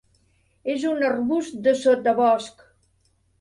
És 0.75 0.85
un 0.91 1.05
arbust 1.09 1.59
de 1.67 1.75
sotabosc. 1.83 2.65